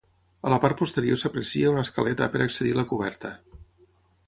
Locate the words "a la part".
0.47-0.79